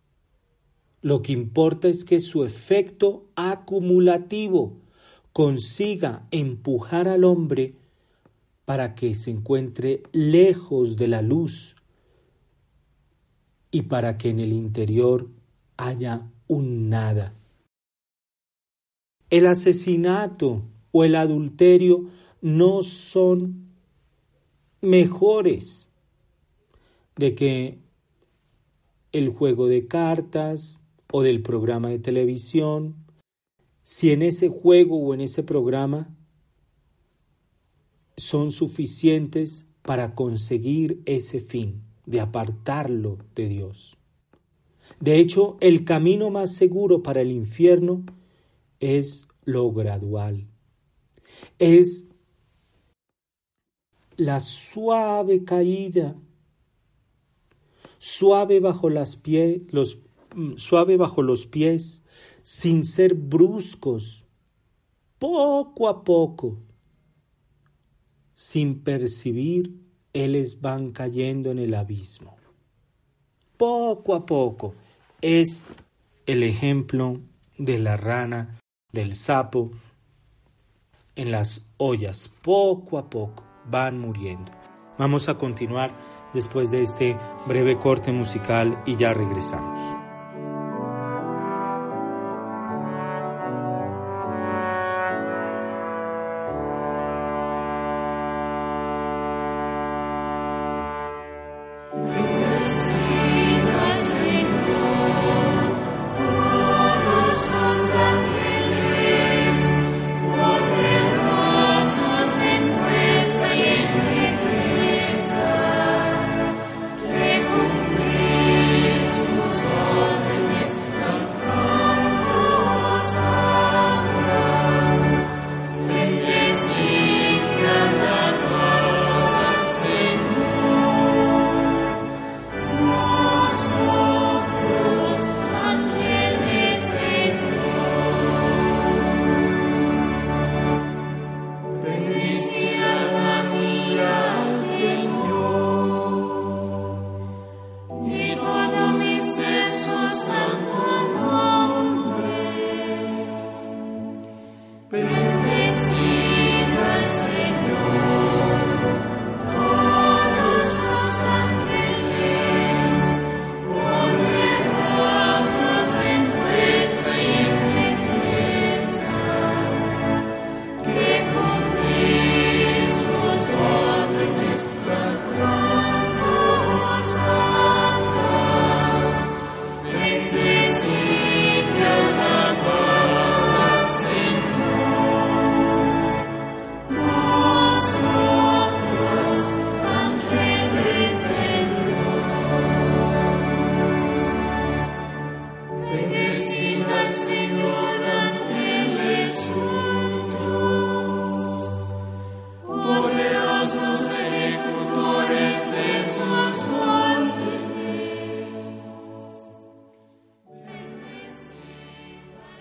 [1.02, 4.82] Lo que importa es que su efecto acumulativo
[5.32, 7.76] consiga empujar al hombre
[8.66, 11.76] para que se encuentre lejos de la luz
[13.72, 15.30] y para que en el interior
[15.78, 17.34] haya un nada.
[19.30, 22.06] El asesinato o el adulterio
[22.42, 23.66] no son
[24.82, 25.88] mejores
[27.16, 27.80] de que
[29.12, 32.96] el juego de cartas o del programa de televisión,
[33.84, 36.15] si en ese juego o en ese programa
[38.18, 43.98] son suficientes para conseguir ese fin de apartarlo de Dios.
[45.00, 48.04] De hecho, el camino más seguro para el infierno
[48.80, 50.48] es lo gradual.
[51.60, 52.06] Es
[54.18, 56.16] la suave caída,
[57.98, 60.00] suave bajo, las pies, los,
[60.36, 62.02] mm, suave bajo los pies,
[62.44, 64.26] sin ser bruscos,
[65.20, 66.60] poco a poco,
[68.36, 69.74] sin percibir,
[70.14, 72.38] ellos van cayendo en el abismo.
[73.58, 74.76] Poco a poco
[75.22, 75.66] es
[76.26, 77.20] el ejemplo
[77.58, 78.60] de la rana,
[78.92, 79.72] del sapo,
[81.16, 82.32] en las ollas.
[82.42, 84.52] Poco a poco van muriendo.
[84.98, 85.92] Vamos a continuar
[86.34, 87.18] después de este
[87.48, 90.05] breve corte musical y ya regresamos.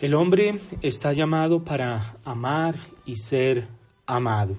[0.04, 2.76] El hombre está llamado para amar
[3.06, 3.68] y ser
[4.04, 4.58] amado.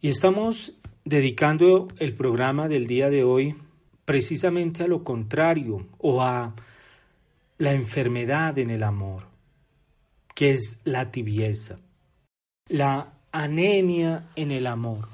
[0.00, 0.74] Y estamos
[1.04, 3.56] dedicando el programa del día de hoy
[4.04, 6.54] precisamente a lo contrario o a
[7.58, 9.24] la enfermedad en el amor,
[10.36, 11.80] que es la tibieza,
[12.68, 15.08] la anemia en el amor.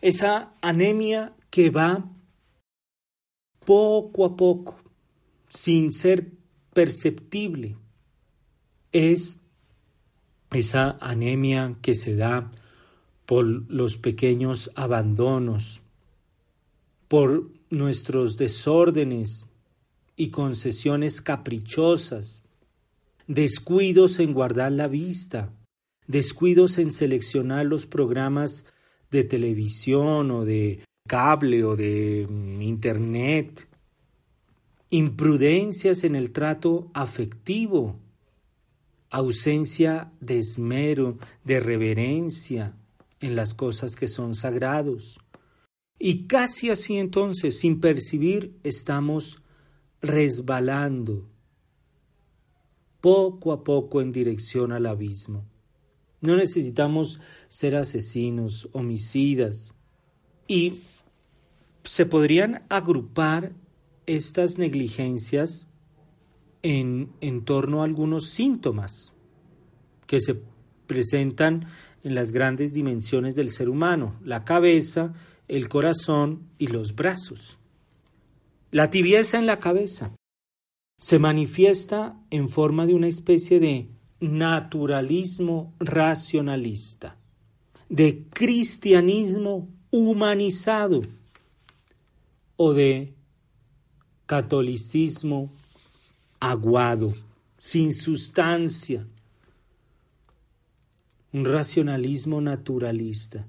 [0.00, 2.04] Esa anemia que va
[3.64, 4.80] poco a poco,
[5.48, 6.37] sin ser
[6.72, 7.76] perceptible,
[8.92, 9.42] es
[10.52, 12.50] esa anemia que se da
[13.26, 15.82] por los pequeños abandonos,
[17.08, 19.46] por nuestros desórdenes
[20.16, 22.42] y concesiones caprichosas,
[23.26, 25.52] descuidos en guardar la vista,
[26.06, 28.64] descuidos en seleccionar los programas
[29.10, 33.67] de televisión o de cable o de mm, internet,
[34.90, 37.98] imprudencias en el trato afectivo,
[39.10, 42.74] ausencia de esmero, de reverencia
[43.20, 45.18] en las cosas que son sagrados.
[45.98, 49.42] Y casi así entonces, sin percibir, estamos
[50.00, 51.28] resbalando
[53.00, 55.44] poco a poco en dirección al abismo.
[56.20, 59.72] No necesitamos ser asesinos, homicidas.
[60.46, 60.80] Y
[61.84, 63.52] se podrían agrupar
[64.08, 65.68] estas negligencias
[66.62, 69.12] en, en torno a algunos síntomas
[70.06, 70.42] que se
[70.86, 71.66] presentan
[72.02, 75.12] en las grandes dimensiones del ser humano, la cabeza,
[75.46, 77.58] el corazón y los brazos.
[78.70, 80.12] La tibieza en la cabeza
[80.98, 83.88] se manifiesta en forma de una especie de
[84.20, 87.18] naturalismo racionalista,
[87.90, 91.02] de cristianismo humanizado
[92.56, 93.14] o de
[94.28, 95.50] catolicismo
[96.38, 97.14] aguado,
[97.56, 99.06] sin sustancia,
[101.32, 103.46] un racionalismo naturalista.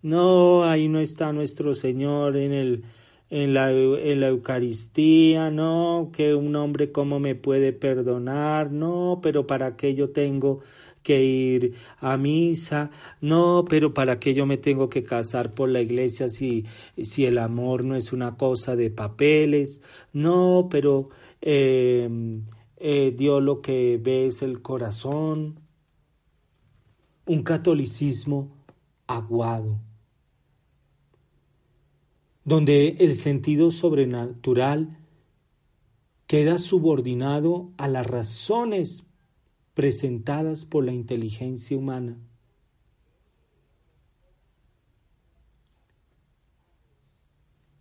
[0.00, 2.84] No, ahí no está nuestro Señor en el
[3.28, 9.46] en la, en la Eucaristía, no, que un hombre cómo me puede perdonar, no, pero
[9.46, 10.60] para qué yo tengo
[11.06, 12.90] que ir a misa,
[13.20, 16.64] no, pero para qué yo me tengo que casar por la iglesia si,
[17.00, 19.80] si el amor no es una cosa de papeles,
[20.12, 21.10] no, pero
[21.42, 22.10] eh,
[22.78, 25.60] eh, Dios lo que ve es el corazón,
[27.24, 28.50] un catolicismo
[29.06, 29.78] aguado
[32.44, 34.98] donde el sentido sobrenatural
[36.26, 39.05] queda subordinado a las razones
[39.76, 42.16] presentadas por la inteligencia humana.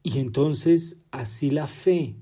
[0.04, 2.18] Y entonces así la fe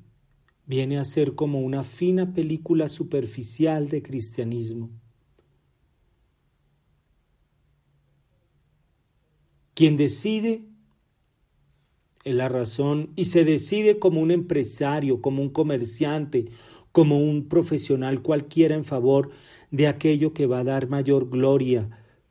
[0.67, 4.91] viene a ser como una fina película superficial de cristianismo.
[9.73, 10.67] Quien decide
[12.23, 16.49] es la razón y se decide como un empresario, como un comerciante,
[16.93, 19.31] como un profesional cualquiera en favor
[19.71, 21.89] de aquello que va a dar mayor gloria,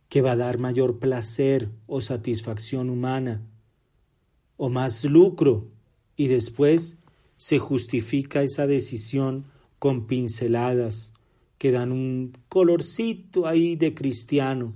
[0.09, 3.43] que va a dar mayor placer o satisfacción humana,
[4.57, 5.69] o más lucro,
[6.17, 6.97] y después
[7.37, 9.47] se justifica esa decisión
[9.81, 11.13] con pinceladas
[11.59, 14.75] que dan un colorcito ahí de cristiano.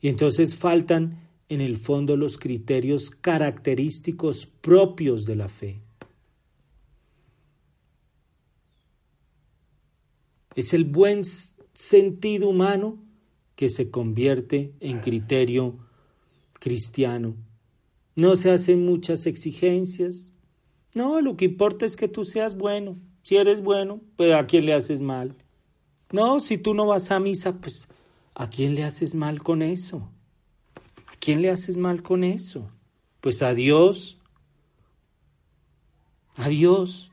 [0.00, 5.87] Y entonces faltan en el fondo los criterios característicos propios de la fe.
[10.58, 11.22] Es el buen
[11.74, 12.98] sentido humano
[13.54, 15.78] que se convierte en criterio
[16.54, 17.36] cristiano.
[18.16, 20.32] No se hacen muchas exigencias.
[20.94, 22.96] No, lo que importa es que tú seas bueno.
[23.22, 25.36] Si eres bueno, pues a quién le haces mal.
[26.12, 27.88] No, si tú no vas a misa, pues
[28.34, 30.10] a quién le haces mal con eso
[31.18, 32.70] quién le haces mal con eso?
[33.20, 34.18] Pues a Dios.
[36.36, 37.10] A Dios.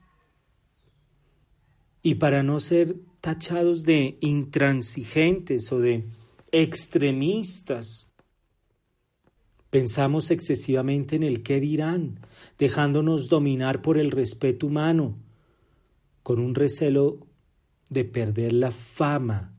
[2.02, 6.06] Y para no ser tachados de intransigentes o de
[6.52, 8.12] extremistas,
[9.72, 12.20] pensamos excesivamente en el qué dirán,
[12.60, 15.18] dejándonos dominar por el respeto humano,
[16.22, 17.26] con un recelo
[17.90, 19.58] de perder la fama.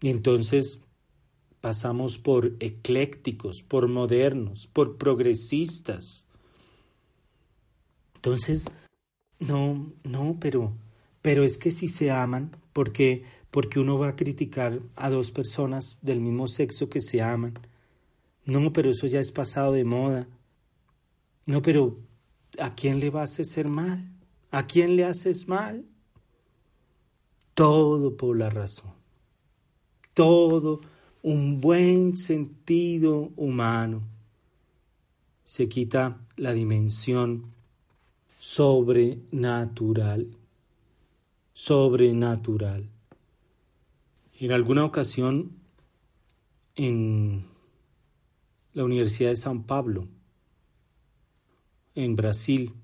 [0.00, 0.80] Y entonces
[1.60, 6.26] pasamos por eclécticos, por modernos, por progresistas.
[8.16, 8.68] Entonces,
[9.38, 10.74] no, no, pero,
[11.22, 15.98] pero es que si se aman, porque, porque uno va a criticar a dos personas
[16.02, 17.54] del mismo sexo que se aman.
[18.44, 20.26] No, pero eso ya es pasado de moda.
[21.46, 21.98] No, pero
[22.58, 24.08] ¿a quién le vas a hacer mal?
[24.50, 25.84] ¿A quién le haces mal?
[27.54, 28.92] Todo por la razón.
[30.14, 30.80] Todo
[31.22, 34.02] un buen sentido humano.
[35.44, 37.52] Se quita la dimensión
[38.38, 40.28] sobrenatural.
[41.58, 42.88] Sobrenatural.
[44.38, 45.56] En alguna ocasión,
[46.76, 47.46] en
[48.74, 50.06] la Universidad de San Pablo,
[51.96, 52.74] en Brasil,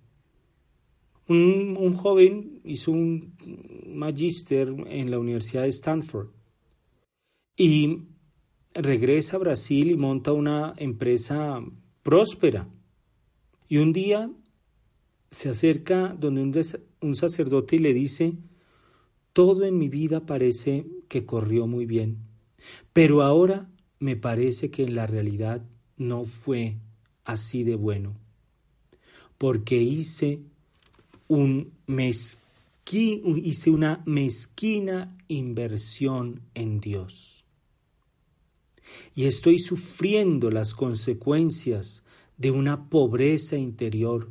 [1.28, 3.36] un, joven hizo un
[3.86, 6.30] magíster en la Universidad de Stanford
[7.56, 8.00] y
[8.74, 11.62] regresa a Brasil y monta una empresa
[12.02, 12.68] próspera.
[13.68, 14.32] Y un día
[15.30, 16.60] se acerca donde un,
[17.02, 18.36] un sacerdote y le dice,
[19.34, 22.18] todo en mi vida parece que corrió muy bien,
[22.94, 23.68] pero ahora
[23.98, 25.62] me parece que en la realidad
[25.98, 26.76] no fue
[27.24, 28.16] así de bueno,
[29.36, 30.40] porque hice
[32.86, 37.44] hice una mezquina inversión en Dios.
[39.16, 42.04] Y estoy sufriendo las consecuencias
[42.36, 44.30] de una pobreza interior,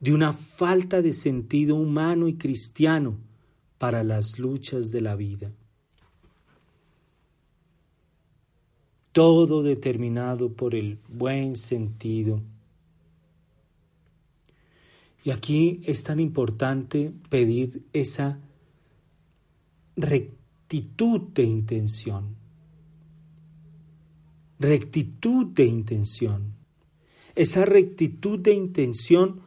[0.00, 3.27] de una falta de sentido humano y cristiano
[3.78, 5.52] para las luchas de la vida.
[9.12, 12.42] Todo determinado por el buen sentido
[15.28, 18.40] y aquí es tan importante pedir esa
[19.96, 22.36] rectitud de intención.
[24.58, 26.54] Rectitud de intención.
[27.34, 29.40] Esa rectitud de intención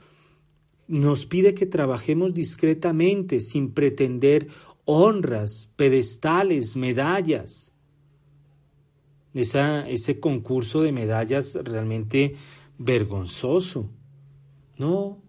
[0.92, 4.50] nos pide que trabajemos discretamente, sin pretender
[4.84, 7.74] honras, pedestales, medallas.
[9.34, 12.36] ese concurso de medallas realmente
[12.78, 13.90] vergonzoso.
[14.78, 15.22] No,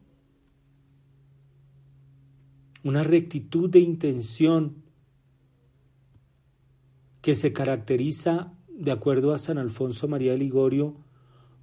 [2.83, 4.83] una rectitud de intención
[7.21, 10.97] que se caracteriza, de acuerdo a San Alfonso María de Ligorio,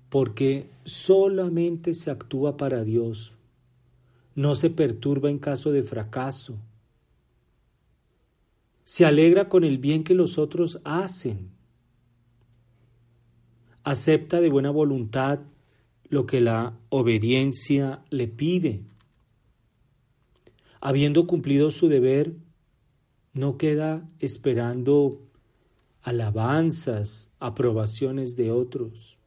[0.08, 3.36] porque solamente se actúa para Dios,
[4.36, 6.56] no se perturba en caso de fracaso,
[8.84, 11.52] se alegra con el bien que los otros hacen,
[13.84, 15.40] acepta de buena voluntad
[16.10, 18.82] lo que la obediencia le pide.
[20.82, 22.34] Habiendo cumplido su deber,
[23.34, 25.22] no queda esperando
[26.02, 29.18] alabanzas, aprobaciones de otros.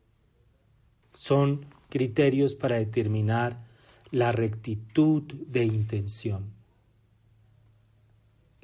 [1.14, 3.61] Son criterios para determinar
[4.12, 6.52] la rectitud de intención.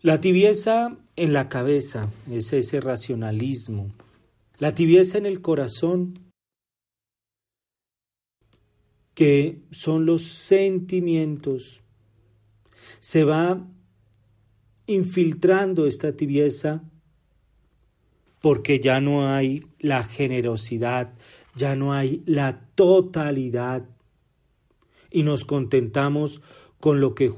[0.00, 3.90] La tibieza en la cabeza es ese racionalismo.
[4.58, 6.14] La tibieza en el corazón,
[9.14, 11.82] que son los sentimientos
[13.00, 13.66] se va
[14.86, 16.82] infiltrando esta tibieza
[18.40, 21.14] porque ya no hay la generosidad,
[21.56, 23.84] ya no hay la totalidad
[25.10, 26.40] y nos contentamos
[26.80, 27.30] con lo que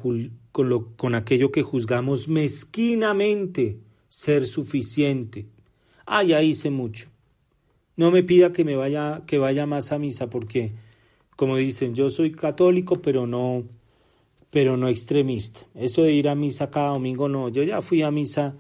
[0.53, 5.47] con, lo, con aquello que juzgamos mezquinamente ser suficiente.
[6.07, 7.09] Ah, ya hice mucho.
[7.97, 10.73] No me pida que me vaya que vaya más a misa porque
[11.37, 13.65] como dicen, yo soy católico, pero no
[14.51, 15.61] pero no extremista.
[15.75, 17.49] Eso de ir a misa cada domingo, no.
[17.49, 18.55] Yo ya fui a misa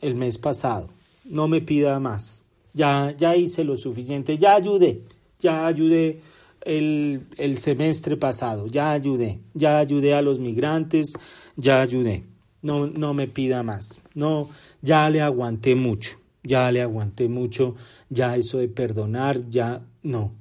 [0.00, 0.88] el mes pasado.
[1.24, 2.44] No me pida más.
[2.74, 4.36] Ya, ya hice lo suficiente.
[4.36, 5.00] Ya ayudé.
[5.40, 6.20] Ya ayudé
[6.64, 8.66] el, el semestre pasado.
[8.66, 9.40] Ya ayudé.
[9.54, 11.12] Ya ayudé a los migrantes.
[11.56, 12.24] Ya ayudé.
[12.62, 14.00] No, no me pida más.
[14.14, 14.48] No,
[14.82, 16.18] ya le aguanté mucho.
[16.42, 17.74] Ya le aguanté mucho.
[18.08, 20.32] Ya eso de perdonar, ya no.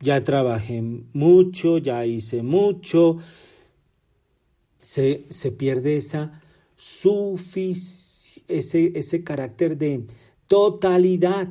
[0.00, 0.82] Ya trabajé
[1.12, 3.18] mucho, ya hice mucho,
[4.80, 6.40] se, pierde esa
[8.48, 10.06] ese, ese carácter de
[10.48, 11.48] totalidad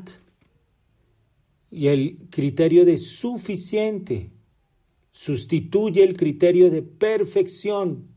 [1.71, 4.31] y el criterio de suficiente
[5.11, 8.07] sustituye el criterio de perfección,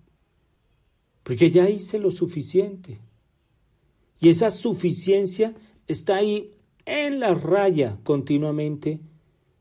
[1.22, 3.00] porque ya hice lo suficiente.
[4.20, 5.54] Y esa suficiencia
[5.86, 6.52] está ahí
[6.86, 9.00] en la raya continuamente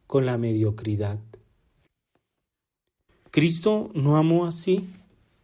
[0.07, 1.19] con la mediocridad.
[3.31, 4.83] Cristo no amó así.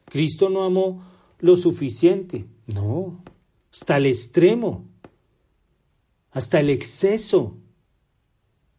[0.05, 1.01] Cristo no amó
[1.39, 3.21] lo suficiente, no,
[3.71, 4.85] hasta el extremo,
[6.31, 7.57] hasta el exceso.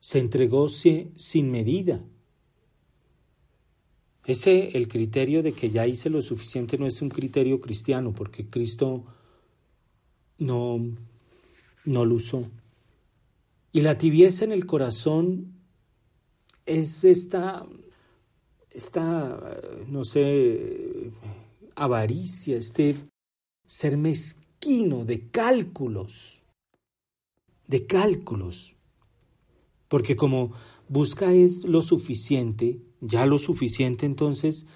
[0.08, 2.02] Se entregó sin medida.
[4.24, 8.46] Ese, el criterio de que ya hice lo suficiente no es un criterio cristiano, porque
[8.46, 9.04] Cristo
[10.38, 10.80] no,
[11.84, 12.48] no lo usó.
[13.70, 15.52] Y la tibieza en el corazón
[16.64, 17.66] es esta
[18.70, 21.12] esta, no sé,
[21.74, 22.96] avaricia, este
[23.66, 26.42] ser mezquino de cálculos,
[27.66, 28.77] de cálculos,
[29.88, 30.52] porque como
[30.88, 34.66] busca es lo suficiente, ya lo suficiente, entonces,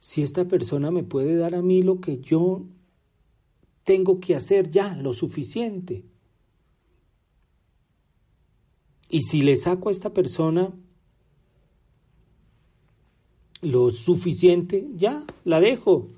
[0.00, 2.66] si esta persona me puede dar a mí lo que yo
[3.84, 6.04] tengo que hacer ya, lo suficiente.
[9.08, 10.72] Y si le saco a esta persona
[13.62, 16.08] lo suficiente, ya, la dejo.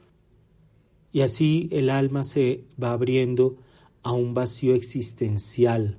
[1.12, 3.56] Y así el alma se va abriendo
[4.02, 5.96] a un vacío existencial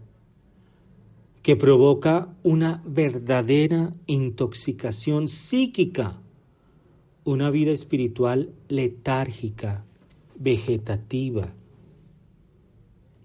[1.42, 6.22] que provoca una verdadera intoxicación psíquica,
[7.24, 9.86] una vida espiritual letárgica,
[10.36, 11.54] vegetativa.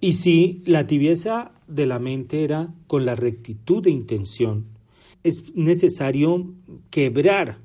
[0.01, 4.67] Y si la tibieza de la mente era con la rectitud de intención,
[5.23, 6.55] es necesario
[6.91, 7.59] quebrar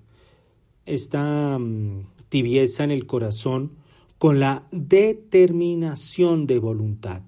[0.86, 3.74] esta mm, tibieza en el corazón
[4.18, 7.24] con la determinación de voluntad.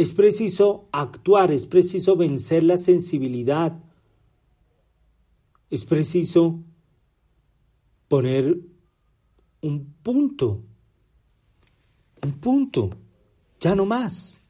[0.00, 3.84] Es preciso actuar, es preciso vencer la sensibilidad,
[5.68, 6.64] es preciso
[8.08, 8.58] poner
[9.60, 10.62] un punto,
[12.24, 12.96] un punto,
[13.60, 14.40] ya no más,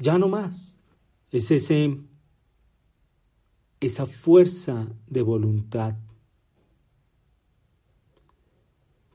[0.00, 0.76] ya no más.
[1.30, 2.00] Es ese,
[3.78, 5.94] esa fuerza de voluntad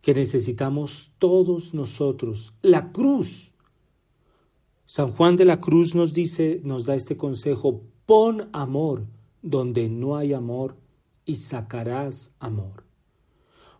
[0.01, 2.53] que necesitamos todos nosotros.
[2.61, 3.50] La cruz.
[4.93, 9.07] San Juan de la Cruz nos dice, nos da este consejo, pon amor
[9.41, 10.75] donde no hay amor
[11.23, 12.83] y sacarás amor.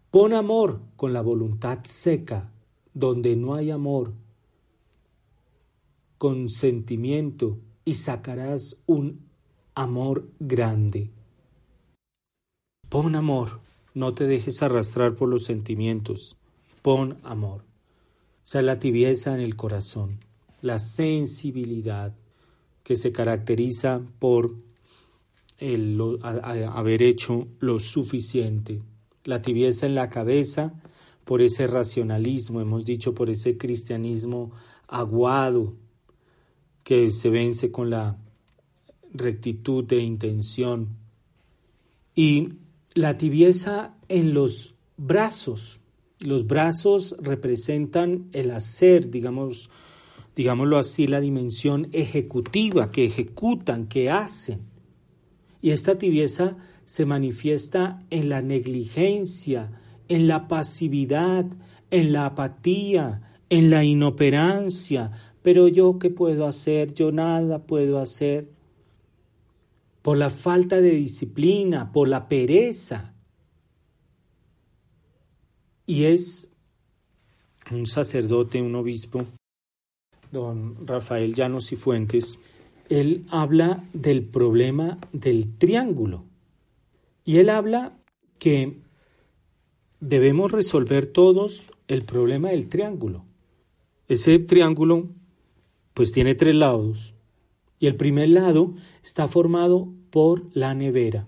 [0.10, 2.54] Pon amor con la voluntad seca
[2.94, 4.14] donde no hay amor,
[6.18, 9.28] con sentimiento y sacarás un
[9.76, 11.12] amor grande.
[12.88, 13.60] Pon amor
[13.94, 16.38] no te dejes arrastrar por los sentimientos.
[16.82, 17.66] Pon amor.
[18.44, 20.31] sea la tibieza en el corazón,
[20.62, 22.16] la sensibilidad
[22.84, 24.56] que se caracteriza por
[25.58, 28.82] el, haber hecho lo suficiente.
[29.24, 30.74] La tibieza en la cabeza
[31.26, 34.52] por ese racionalismo, hemos dicho, por ese cristianismo
[34.88, 35.76] aguado
[36.84, 38.18] que se vence con la
[39.14, 40.90] rectitud de intención.
[42.16, 42.50] Y
[42.94, 45.80] la tibieza en los brazos.
[46.20, 49.70] Los brazos representan el hacer, digamos,
[50.36, 54.62] digámoslo así, la dimensión ejecutiva, que ejecutan, que hacen.
[55.62, 61.46] Y esta tibieza se manifiesta en la negligencia, en la pasividad,
[61.90, 65.12] en la apatía, en la inoperancia.
[65.42, 66.94] Pero yo, ¿qué puedo hacer?
[66.94, 68.50] Yo nada puedo hacer
[70.02, 73.14] por la falta de disciplina, por la pereza.
[75.86, 76.52] Y es
[77.70, 79.26] un sacerdote, un obispo,
[80.32, 82.40] don Rafael Llanos y Fuentes,
[82.90, 86.26] él habla del problema del triángulo.
[87.24, 87.98] Y él habla
[88.40, 88.82] que
[90.00, 93.24] debemos resolver todos el problema del triángulo.
[94.08, 95.10] Ese triángulo
[95.94, 97.14] pues tiene tres lados
[97.80, 98.74] y el primer lado
[99.04, 101.28] está formado por la nevera.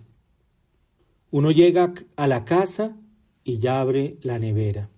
[1.32, 2.98] Uno llega a la casa
[3.44, 4.90] y ya abre la nevera,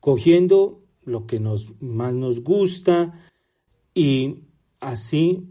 [0.00, 3.25] cogiendo lo que nos, más nos gusta
[3.96, 4.42] y
[4.78, 5.48] así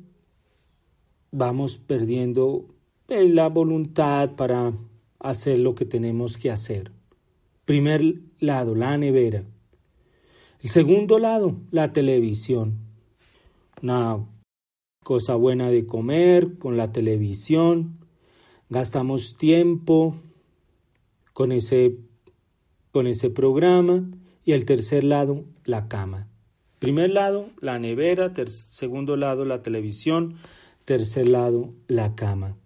[1.31, 2.67] vamos perdiendo
[3.07, 4.71] eh, la voluntad para
[5.19, 6.91] hacer lo que tenemos que hacer.
[7.65, 9.43] Primer lado, la nevera.
[10.61, 12.77] El segundo lado, la televisión.
[13.81, 14.23] Una
[15.03, 17.97] cosa buena de comer, con la televisión,
[18.69, 20.17] gastamos tiempo
[21.33, 21.97] con ese,
[22.91, 24.07] con ese programa
[24.43, 26.29] y el tercer lado, la cama.
[26.79, 30.35] Primer lado, la nevera, segundo lado, la televisión,
[30.83, 32.57] tercer lado, la cama.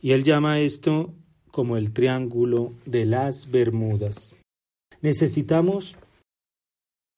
[0.00, 1.14] Y él llama esto
[1.50, 4.36] como el triángulo de las Bermudas.
[5.02, 5.96] Necesitamos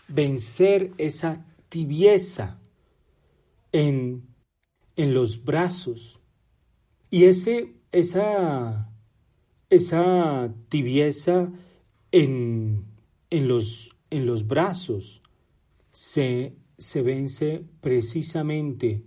[0.09, 2.59] vencer esa tibieza
[3.73, 4.33] en
[4.97, 6.21] en los brazos.
[7.11, 8.91] Y ese, esa,
[9.71, 11.53] esa tibieza
[12.11, 12.85] en,
[13.31, 15.22] en, los, en los brazos
[15.93, 19.05] se, se vence precisamente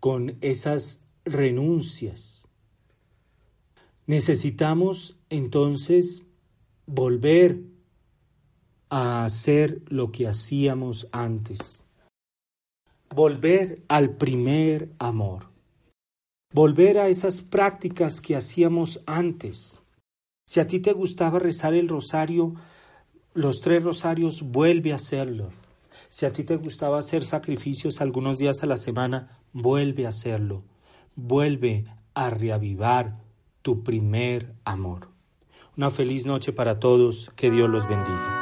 [0.00, 2.48] con esas renuncias.
[4.06, 6.24] Necesitamos entonces
[6.86, 7.62] volver
[8.88, 11.82] a hacer lo que hacíamos antes
[13.14, 15.46] volver al primer amor,
[16.52, 19.78] volver a esas prácticas que hacíamos antes,
[20.44, 22.54] Si a ti te gustaba rezar el rosario,
[23.32, 25.52] los tres rosarios, vuelve a hacerlo.
[26.12, 30.62] Si a ti te gustaba hacer sacrificios algunos días a la semana, vuelve a hacerlo.
[31.16, 33.16] Vuelve a reavivar
[33.62, 35.08] tu primer amor.
[35.74, 38.41] Una feliz noche para todos, que Dios los bendiga.